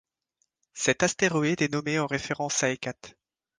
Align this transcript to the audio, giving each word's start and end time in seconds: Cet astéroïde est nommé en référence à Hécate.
Cet 0.73 1.03
astéroïde 1.03 1.61
est 1.61 1.71
nommé 1.71 1.99
en 1.99 2.07
référence 2.07 2.63
à 2.63 2.71
Hécate. 2.71 3.15